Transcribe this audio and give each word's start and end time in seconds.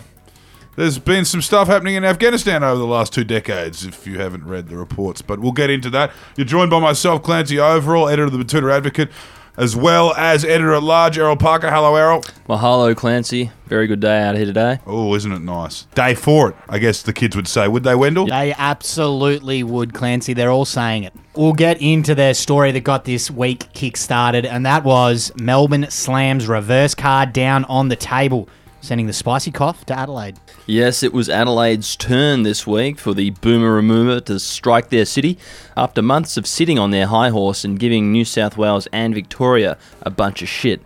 there's 0.76 1.00
been 1.00 1.24
some 1.24 1.42
stuff 1.42 1.70
happening 1.70 1.96
in 1.96 2.04
Afghanistan 2.04 2.62
over 2.62 2.78
the 2.78 2.86
last 2.86 3.14
two 3.14 3.24
decades, 3.24 3.86
if 3.86 4.06
you 4.06 4.20
haven't 4.20 4.44
read 4.44 4.68
the 4.68 4.76
reports. 4.76 5.22
But 5.22 5.40
we'll 5.40 5.54
get 5.54 5.70
into 5.70 5.90
that. 5.92 6.12
You're 6.36 6.46
joined 6.46 6.72
by 6.72 6.82
myself, 6.82 7.24
Clancy 7.24 7.56
Overell, 7.56 8.12
editor 8.12 8.26
of 8.26 8.34
the 8.34 8.40
Betoota 8.40 8.70
Advocate, 8.70 9.12
as 9.58 9.76
well 9.76 10.14
as 10.16 10.44
editor 10.44 10.74
at 10.74 10.84
large, 10.84 11.18
Errol 11.18 11.38
Parker. 11.38 11.70
Hello, 11.72 11.96
Errol. 11.96 12.22
Mahalo, 12.48 12.96
Clancy. 12.96 13.52
Very 13.68 13.88
good 13.88 14.00
day 14.00 14.22
out 14.22 14.36
here 14.36 14.46
today. 14.46 14.80
Oh, 14.86 15.16
isn't 15.16 15.32
it 15.32 15.40
nice? 15.40 15.84
Day 15.96 16.14
for 16.14 16.50
it, 16.50 16.56
I 16.70 16.78
guess 16.80 17.02
the 17.02 17.14
kids 17.14 17.36
would 17.36 17.48
say. 17.48 17.68
Would 17.68 17.84
they, 17.84 17.96
Wendell? 17.96 18.28
They 18.28 18.54
absolutely 18.54 19.64
would, 19.64 19.94
Clancy. 19.94 20.34
They're 20.34 20.52
all 20.52 20.66
saying 20.66 21.04
it. 21.04 21.14
We'll 21.36 21.54
get 21.54 21.82
into 21.82 22.16
their 22.16 22.34
story 22.34 22.72
that 22.72 22.82
got 22.82 23.06
this 23.06 23.30
week 23.32 23.68
kick-started, 23.74 24.46
and 24.46 24.66
that 24.66 24.84
was 24.84 25.32
Melbourne 25.36 25.88
Slams 25.90 26.48
reverse 26.48 26.96
card 26.96 27.34
down 27.34 27.66
on 27.66 27.90
the 27.90 27.96
table, 27.96 28.48
sending 28.86 29.08
the 29.08 29.14
spicy 29.14 29.52
cough 29.52 29.86
to 29.86 29.98
Adelaide. 29.98 30.40
Yes, 30.68 31.04
it 31.04 31.12
was 31.12 31.30
Adelaide's 31.30 31.96
turn 31.96 32.44
this 32.44 32.68
week 32.68 33.00
for 33.00 33.14
the 33.14 33.32
Boomer 33.32 33.74
Remover 33.74 34.22
to 34.22 34.40
strike 34.40 34.90
their 34.90 35.06
city 35.06 35.38
after 35.76 36.02
months 36.02 36.38
of 36.38 36.46
sitting 36.46 36.78
on 36.78 36.92
their 36.92 37.08
high 37.08 37.30
horse 37.30 37.66
and 37.66 37.80
giving 37.80 38.12
New 38.12 38.24
South 38.24 38.58
Wales 38.58 38.88
and 38.94 39.14
Victoria 39.14 39.78
a 40.04 40.10
bunch 40.10 40.42
of 40.42 40.48
shit. 40.48 40.82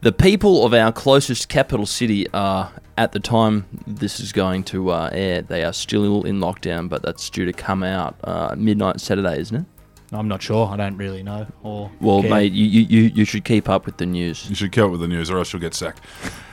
The 0.00 0.12
people 0.12 0.66
of 0.66 0.74
our 0.74 0.92
closest 0.92 1.48
capital 1.48 1.86
city 1.86 2.28
are, 2.32 2.72
at 2.98 3.12
the 3.12 3.20
time 3.20 3.64
this 3.86 4.20
is 4.20 4.32
going 4.32 4.64
to 4.64 4.90
uh, 4.90 5.10
air, 5.12 5.42
they 5.42 5.64
are 5.64 5.72
still 5.72 6.24
in 6.24 6.40
lockdown, 6.40 6.88
but 6.88 7.02
that's 7.02 7.30
due 7.30 7.44
to 7.44 7.52
come 7.52 7.82
out 7.82 8.16
uh, 8.24 8.54
midnight 8.58 9.00
Saturday, 9.00 9.38
isn't 9.40 9.56
it? 9.56 9.64
I'm 10.12 10.28
not 10.28 10.40
sure. 10.42 10.68
I 10.68 10.76
don't 10.76 10.96
really 10.96 11.22
know. 11.22 11.46
Or 11.62 11.90
Well, 12.00 12.20
care. 12.22 12.30
mate, 12.30 12.52
you, 12.52 12.64
you, 12.64 12.80
you- 13.02 13.10
you 13.14 13.24
should 13.24 13.44
keep 13.44 13.68
up 13.68 13.86
with 13.86 13.96
the 13.96 14.06
news. 14.06 14.48
You 14.48 14.54
should 14.54 14.70
kill 14.72 14.86
it 14.86 14.90
with 14.90 15.00
the 15.00 15.08
news, 15.08 15.30
or 15.30 15.38
else 15.38 15.52
you'll 15.52 15.60
get 15.60 15.74
sacked. 15.74 16.00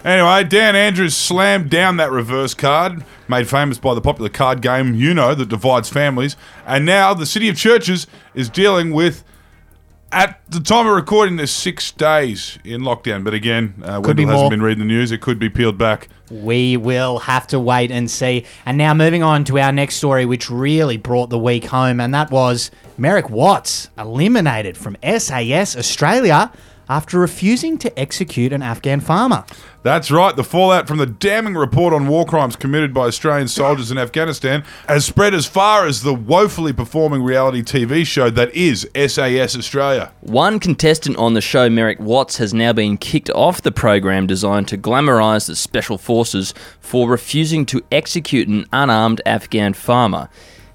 Anyway, 0.04 0.44
Dan 0.44 0.76
Andrews 0.76 1.16
slammed 1.16 1.70
down 1.70 1.98
that 1.98 2.12
reverse 2.12 2.54
card, 2.54 3.06
made 3.28 3.48
famous 3.48 3.78
by 3.78 3.94
the 3.94 4.02
popular 4.02 4.30
card 4.30 4.62
game 4.62 4.96
UNO 4.96 5.36
that 5.36 5.50
divides 5.50 5.90
families, 5.90 6.36
and 6.66 6.86
now 6.86 7.14
the 7.14 7.26
City 7.26 7.48
of 7.48 7.56
Churches 7.56 8.08
is 8.34 8.50
dealing 8.50 8.92
with. 8.92 9.24
At 10.14 10.40
the 10.48 10.60
time 10.60 10.86
of 10.86 10.94
recording, 10.94 11.38
there's 11.38 11.50
six 11.50 11.90
days 11.92 12.60
in 12.64 12.82
lockdown, 12.82 13.24
but 13.24 13.34
again, 13.34 13.74
uh, 13.84 14.00
Could 14.00 14.16
be 14.16 14.26
Wendell 14.26 14.42
hasn't 14.42 14.52
been 14.52 14.62
reading 14.62 14.78
the 14.78 14.86
news. 14.86 15.12
It 15.12 15.22
could 15.22 15.40
be 15.40 15.50
peeled 15.50 15.80
back. 15.80 16.08
We 16.30 16.78
will 16.78 17.18
have 17.18 17.48
to 17.48 17.60
wait 17.60 17.90
and 17.90 18.10
see. 18.12 18.46
And 18.64 18.78
now 18.78 18.94
moving 18.94 19.24
on 19.24 19.44
to 19.46 19.58
our 19.58 19.72
next 19.72 19.96
story, 19.96 20.28
which 20.28 20.52
really 20.52 20.98
brought 20.98 21.32
the 21.32 21.40
week 21.40 21.66
home, 21.66 22.00
and 22.00 22.14
that 22.14 22.30
was 22.30 22.70
Merrick 22.96 23.32
Watts 23.32 23.90
eliminated 23.98 24.78
from 24.78 24.98
SAS 25.02 25.76
Australia 25.76 26.52
after 26.90 27.20
refusing 27.20 27.78
to 27.80 28.00
execute 28.00 28.54
an 28.54 28.62
Afghan 28.62 29.00
farmer. 29.00 29.46
That's 29.84 30.10
right. 30.10 30.34
The 30.34 30.46
fallout 30.46 30.88
from 30.88 30.98
the 30.98 31.06
damning 31.06 31.56
report 31.56 31.94
on 31.94 32.08
war 32.08 32.26
crimes 32.26 32.56
committed 32.56 32.94
by 32.94 33.08
Australian 33.08 33.50
soldiers 33.50 33.92
in 33.92 33.98
Afghanistan 33.98 34.64
has 34.88 35.06
spread 35.06 35.34
as 35.34 35.46
far 35.46 35.86
as 35.86 36.04
the 36.04 36.14
woefully 36.14 36.72
performing 36.72 37.22
reality 37.22 37.62
TV 37.62 38.06
show 38.06 38.30
that 38.30 38.54
is 38.56 38.90
SAS 38.96 39.58
Australia. 39.58 40.14
One 40.22 40.60
contestant 40.60 41.18
on 41.18 41.34
the 41.34 41.42
show, 41.42 41.70
Merrick 41.70 42.00
Watts, 42.00 42.38
has 42.38 42.54
now 42.54 42.72
been 42.72 42.98
kicked 42.98 43.30
off 43.32 43.62
the 43.62 43.74
program 43.74 44.26
designed 44.26 44.70
to 44.70 44.78
glamorise 44.78 45.48
the 45.48 45.56
special 45.56 45.98
forces 45.98 46.54
for 46.80 47.10
refusing 47.10 47.66
to 47.66 47.82
execute 47.92 48.48
an 48.48 48.66
unarmed 48.72 49.22
Afghan 49.26 49.74
farmer. 49.74 50.30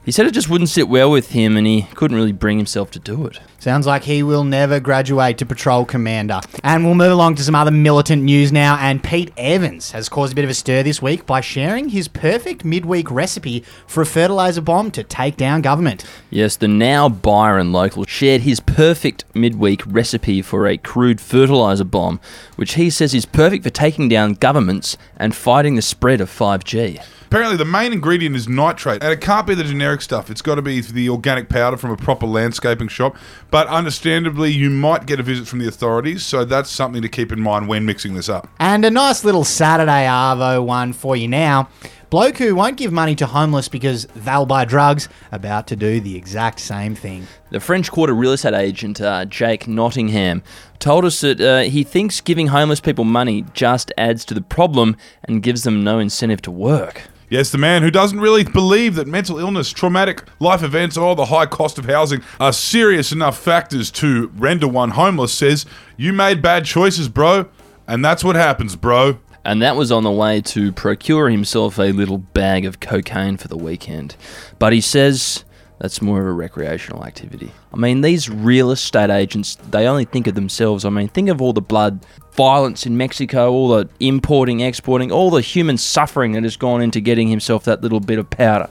He 0.09 0.13
said 0.13 0.25
it 0.25 0.33
just 0.33 0.49
wouldn't 0.49 0.71
sit 0.71 0.89
well 0.89 1.11
with 1.11 1.33
him 1.33 1.55
and 1.59 1.67
he 1.67 1.83
couldn't 1.95 2.17
really 2.17 2.33
bring 2.33 2.57
himself 2.57 2.91
to 2.93 2.99
do 2.99 3.27
it. 3.27 3.41
Sounds 3.59 3.87
like 3.87 4.05
he 4.05 4.23
will 4.23 4.43
never 4.43 4.81
graduate 4.81 5.37
to 5.37 5.45
patrol 5.45 5.85
commander. 5.85 6.41
And 6.65 6.83
we'll 6.83 6.95
move 6.95 7.13
along 7.13 7.35
to 7.35 7.43
some 7.43 7.55
other 7.55 7.71
militant 7.71 8.23
news 8.23 8.51
now. 8.51 8.79
And 8.81 9.05
Pete 9.05 9.35
Evans 9.37 9.91
has 9.91 10.09
caused 10.09 10.33
a 10.33 10.35
bit 10.35 10.45
of 10.45 10.51
a 10.51 10.55
stir 10.55 10.83
this 10.83 11.03
week 11.03 11.27
by 11.27 11.43
sharing 11.43 11.91
his 11.91 12.09
perfect 12.09 12.65
midweek 12.65 13.11
recipe 13.11 13.61
for 13.87 14.01
a 14.01 14.07
fertilizer 14.07 14.63
bomb 14.63 14.91
to 14.93 15.05
take 15.05 15.37
down 15.37 15.61
government. 15.61 16.07
Yes, 16.31 16.57
the 16.57 16.69
now 16.69 17.11
Byron 17.11 17.71
local 17.71 18.07
shared 18.07 18.41
his 18.41 18.61
perfect 18.61 19.27
midweek 19.35 19.83
recipe 19.87 20.41
for 20.41 20.67
a 20.67 20.79
crude 20.79 21.21
fertiliser 21.21 21.85
bomb, 21.85 22.19
which 22.57 22.77
he 22.77 22.89
says 22.89 23.13
is 23.13 23.27
perfect 23.27 23.63
for 23.63 23.69
taking 23.69 24.09
down 24.09 24.33
governments 24.33 24.97
and 25.19 25.37
fighting 25.37 25.75
the 25.75 25.83
spread 25.83 26.23
of 26.23 26.31
5G. 26.31 27.05
Apparently, 27.29 27.59
the 27.59 27.65
main 27.67 27.93
ingredient 27.93 28.35
is 28.35 28.49
nitrate, 28.49 29.03
and 29.03 29.13
it 29.13 29.21
can't 29.21 29.47
be 29.47 29.55
the 29.55 29.63
generic 29.63 29.98
stuff. 30.01 30.31
It's 30.31 30.43
got 30.43 30.57
to 30.57 30.63
be 30.63 30.81
the 30.81 31.09
organic 31.09 31.49
powder 31.49 31.77
from 31.77 31.91
a 31.91 31.97
proper 31.97 32.27
landscaping 32.27 32.89
shop. 32.89 33.17
But 33.51 33.67
understandably, 33.69 34.53
you 34.53 34.71
might 34.71 35.07
get 35.07 35.21
a 35.21 35.23
visit 35.23 35.47
from 35.47 35.59
the 35.59 35.69
authorities, 35.69 36.25
so 36.25 36.45
that's 36.45 36.71
something 36.71 37.03
to 37.03 37.09
keep 37.09 37.33
in 37.33 37.41
mind 37.41 37.69
when 37.69 37.87
mixing 37.87 38.15
this 38.15 38.29
up. 38.29 38.49
And 38.59 38.85
a 38.85 38.91
nice 38.91 39.25
little 39.25 39.45
Saturday 39.45 40.07
Arvo 40.07 40.65
one 40.65 40.93
for 40.93 41.17
you 41.17 41.29
now. 41.29 41.69
Bloke 42.11 42.39
who 42.39 42.55
won't 42.55 42.79
give 42.79 42.91
money 42.91 43.15
to 43.17 43.27
homeless 43.27 43.69
because 43.69 44.07
they'll 44.17 44.47
buy 44.47 44.65
drugs, 44.65 45.11
about 45.31 45.67
to 45.67 45.77
do 45.77 46.01
the 46.01 46.17
exact 46.17 46.59
same 46.59 46.95
thing. 46.95 47.27
The 47.51 47.61
French 47.61 47.91
Quarter 47.91 48.15
real 48.15 48.33
estate 48.33 48.55
agent 48.55 48.99
uh, 48.99 49.27
Jake 49.27 49.69
Nottingham 49.69 50.43
told 50.79 51.05
us 51.05 51.21
that 51.21 51.39
uh, 51.39 51.61
he 51.69 51.85
thinks 51.85 52.23
giving 52.23 52.47
homeless 52.47 52.81
people 52.81 53.05
money 53.05 53.45
just 53.53 53.93
adds 53.99 54.25
to 54.25 54.35
the 54.35 54.41
problem 54.41 54.97
and 55.25 55.43
gives 55.43 55.65
them 55.65 55.85
no 55.85 55.99
incentive 55.99 56.41
to 56.43 56.51
work. 56.51 57.03
Yes, 57.31 57.51
the 57.51 57.59
man 57.59 57.83
who 57.83 57.91
doesn't 57.91 58.21
really 58.21 58.45
believe 58.45 58.95
that 58.95 59.07
mental 59.07 59.39
illness, 59.39 59.71
traumatic 59.71 60.23
life 60.41 60.63
events, 60.63 60.97
or 60.97 61.15
the 61.15 61.27
high 61.27 61.47
cost 61.47 61.79
of 61.79 61.85
housing 61.85 62.23
are 62.41 62.53
serious 62.53 63.13
enough 63.13 63.39
factors 63.39 63.91
to 63.93 64.29
render 64.37 64.67
one 64.67 64.91
homeless 64.91 65.35
says, 65.35 65.67
You 65.97 66.15
made 66.15 66.41
bad 66.41 66.65
choices, 66.65 67.09
bro. 67.09 67.49
And 67.87 68.05
that's 68.05 68.25
what 68.25 68.37
happens, 68.37 68.77
bro. 68.77 69.19
And 69.45 69.63
that 69.63 69.77
was 69.77 69.93
on 69.93 70.05
the 70.05 70.11
way 70.11 70.41
to 70.43 70.73
procure 70.73 71.29
himself 71.31 71.79
a 71.79 71.93
little 71.93 72.19
bag 72.19 72.65
of 72.65 72.81
cocaine 72.81 73.37
for 73.37 73.49
the 73.49 73.57
weekend. 73.57 74.17
But 74.59 74.73
he 74.73 74.81
says 74.81 75.45
that's 75.79 76.03
more 76.03 76.21
of 76.21 76.27
a 76.27 76.33
recreational 76.33 77.05
activity. 77.05 77.53
I 77.73 77.77
mean, 77.77 78.01
these 78.01 78.29
real 78.29 78.71
estate 78.71 79.11
agents, 79.11 79.57
they 79.71 79.87
only 79.87 80.05
think 80.05 80.27
of 80.27 80.35
themselves. 80.35 80.85
I 80.85 80.91
mean, 80.91 81.09
think 81.09 81.29
of 81.29 81.41
all 81.41 81.53
the 81.53 81.61
blood, 81.61 82.05
violence 82.33 82.87
in 82.87 82.97
Mexico, 82.97 83.51
all 83.51 83.69
the 83.69 83.89
importing, 84.01 84.61
exporting, 84.61 85.13
all 85.13 85.31
the 85.31 85.41
human 85.41 85.77
suffering 85.77 86.33
that 86.33 86.43
has 86.43 86.57
gone 86.57 86.83
into 86.83 87.01
getting 87.01 87.29
himself 87.29 87.65
that 87.65 87.83
little 87.83 88.01
bit 88.01 88.19
of 88.19 88.29
powder. 88.31 88.69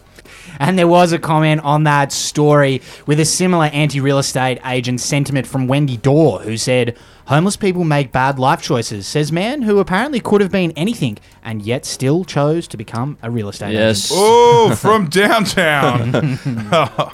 And 0.60 0.78
there 0.78 0.88
was 0.88 1.12
a 1.12 1.20
comment 1.20 1.62
on 1.64 1.84
that 1.84 2.12
story 2.12 2.82
with 3.06 3.20
a 3.20 3.26
similar 3.26 3.66
anti 3.66 4.00
real 4.00 4.18
estate 4.20 4.60
agent 4.66 5.02
sentiment 5.02 5.46
from 5.48 5.68
Wendy 5.68 5.98
Dorr, 5.98 6.40
who 6.40 6.58
said, 6.58 6.98
Homeless 7.28 7.58
people 7.58 7.84
make 7.84 8.12
bad 8.14 8.40
life 8.40 8.62
choices, 8.62 9.06
says 9.06 9.32
man 9.34 9.62
who 9.64 9.80
apparently 9.80 10.20
could 10.22 10.40
have 10.40 10.52
been 10.52 10.72
anything 10.72 11.18
and 11.44 11.62
yet 11.62 11.86
still 11.86 12.24
chose 12.24 12.68
to 12.70 12.78
become 12.78 13.18
a 13.22 13.30
real 13.30 13.50
estate 13.50 13.74
Yes. 13.74 14.10
agent. 14.12 14.20
Oh, 14.24 14.76
from 14.80 15.10
downtown. 15.10 16.40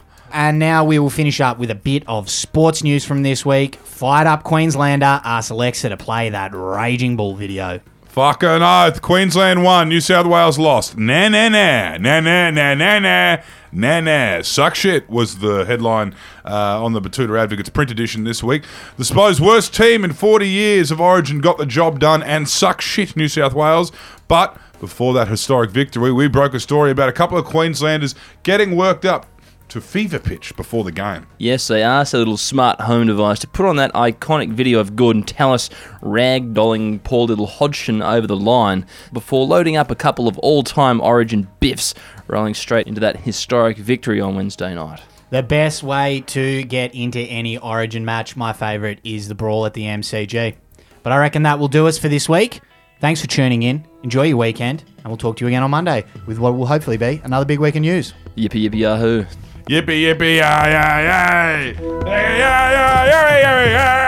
And 0.35 0.57
now 0.57 0.83
we 0.83 0.97
will 0.97 1.11
finish 1.11 1.39
up 1.39 1.59
with 1.59 1.69
a 1.69 1.75
bit 1.75 2.03
of 2.07 2.27
sports 2.27 2.83
news 2.83 3.05
from 3.05 3.21
this 3.21 3.45
week. 3.45 3.75
Fired 3.75 4.25
up 4.25 4.41
Queenslander 4.41 5.21
asks 5.23 5.51
Alexa 5.51 5.89
to 5.89 5.95
play 5.97 6.31
that 6.31 6.55
Raging 6.55 7.15
Bull 7.15 7.35
video. 7.35 7.81
Fucking 8.13 8.47
oath. 8.47 9.01
Queensland 9.01 9.63
won. 9.63 9.89
New 9.89 9.99
South 9.99 10.27
Wales 10.27 10.59
lost. 10.59 10.95
Nah, 10.95 11.29
nah, 11.29 11.49
nah. 11.49 11.97
Nah, 11.97 12.19
nah, 12.19 12.51
nah, 12.51 12.75
nah, 12.75 12.99
nah. 12.99 13.37
Nah, 13.71 14.01
nah. 14.01 14.43
Suck 14.43 14.75
shit 14.75 15.09
was 15.09 15.39
the 15.39 15.65
headline 15.65 16.13
uh, 16.45 16.85
on 16.85 16.93
the 16.93 17.01
Betoota 17.01 17.41
Advocates 17.41 17.69
print 17.69 17.89
edition 17.89 18.23
this 18.23 18.43
week. 18.43 18.65
The 18.97 19.03
supposed 19.03 19.39
worst 19.39 19.73
team 19.73 20.05
in 20.05 20.13
40 20.13 20.47
years 20.47 20.91
of 20.91 21.01
Origin 21.01 21.39
got 21.41 21.57
the 21.57 21.65
job 21.65 21.99
done 21.99 22.21
and 22.21 22.47
suck 22.47 22.81
shit, 22.81 23.15
New 23.15 23.27
South 23.27 23.55
Wales. 23.55 23.91
But 24.27 24.55
before 24.79 25.15
that 25.15 25.27
historic 25.27 25.71
victory, 25.71 26.11
we 26.11 26.27
broke 26.27 26.53
a 26.53 26.59
story 26.59 26.91
about 26.91 27.09
a 27.09 27.13
couple 27.13 27.39
of 27.39 27.45
Queenslanders 27.45 28.13
getting 28.43 28.75
worked 28.75 29.05
up 29.05 29.25
to 29.73 29.81
fever 29.81 30.19
pitch 30.19 30.55
before 30.55 30.83
the 30.83 30.91
game. 30.91 31.25
Yes, 31.39 31.67
they 31.67 31.81
asked 31.81 32.13
a 32.13 32.17
little 32.19 32.37
smart 32.37 32.79
home 32.79 33.07
device 33.07 33.39
to 33.39 33.47
put 33.47 33.65
on 33.65 33.75
that 33.77 33.91
iconic 33.93 34.53
video 34.53 34.79
of 34.79 34.95
Gordon 34.95 35.23
Tallis 35.23 35.71
ragdolling 36.01 37.03
poor 37.03 37.25
little 37.25 37.47
Hodgson 37.47 38.03
over 38.03 38.27
the 38.27 38.35
line 38.35 38.85
before 39.13 39.47
loading 39.47 39.75
up 39.75 39.89
a 39.89 39.95
couple 39.95 40.27
of 40.27 40.37
all 40.37 40.61
time 40.61 41.01
Origin 41.01 41.47
biffs, 41.59 41.95
rolling 42.27 42.53
straight 42.53 42.85
into 42.85 43.01
that 43.01 43.21
historic 43.21 43.77
victory 43.77 44.21
on 44.21 44.35
Wednesday 44.35 44.75
night. 44.75 45.01
The 45.31 45.41
best 45.41 45.81
way 45.81 46.23
to 46.27 46.61
get 46.65 46.93
into 46.93 47.21
any 47.21 47.57
Origin 47.57 48.05
match, 48.05 48.35
my 48.35 48.53
favourite, 48.53 48.99
is 49.03 49.27
the 49.27 49.33
brawl 49.33 49.65
at 49.65 49.73
the 49.73 49.85
MCG. 49.85 50.55
But 51.01 51.13
I 51.13 51.17
reckon 51.17 51.41
that 51.43 51.57
will 51.57 51.67
do 51.67 51.87
us 51.87 51.97
for 51.97 52.09
this 52.09 52.29
week. 52.29 52.61
Thanks 52.99 53.21
for 53.21 53.27
tuning 53.27 53.63
in. 53.63 53.87
Enjoy 54.03 54.21
your 54.21 54.37
weekend, 54.37 54.83
and 54.97 55.07
we'll 55.07 55.17
talk 55.17 55.37
to 55.37 55.43
you 55.43 55.47
again 55.47 55.63
on 55.63 55.71
Monday 55.71 56.05
with 56.27 56.37
what 56.37 56.55
will 56.55 56.67
hopefully 56.67 56.97
be 56.97 57.21
another 57.23 57.43
big 57.45 57.59
week 57.59 57.75
of 57.75 57.81
news. 57.81 58.13
Yippee 58.37 58.69
yippee 58.69 58.79
yahoo. 58.79 59.25
Yippee, 59.69 60.01
yippee, 60.03 60.41
aye, 60.41 60.75
aye, 60.77 61.09
aye. 61.09 61.73
Hey, 62.05 62.41
aye, 62.43 62.75
aye, 62.75 63.13
aye, 63.13 63.45
aye, 63.45 63.75
aye. 63.75 64.02